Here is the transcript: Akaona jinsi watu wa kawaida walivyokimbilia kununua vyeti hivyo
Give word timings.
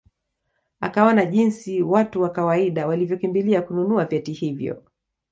Akaona 0.79 1.25
jinsi 1.25 1.81
watu 1.81 2.21
wa 2.21 2.29
kawaida 2.29 2.87
walivyokimbilia 2.87 3.61
kununua 3.61 4.05
vyeti 4.05 4.33
hivyo 4.33 4.83